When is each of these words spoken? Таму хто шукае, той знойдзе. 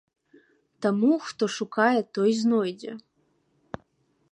Таму 0.85 1.11
хто 1.25 1.43
шукае, 1.57 1.99
той 2.19 2.29
знойдзе. 2.41 2.91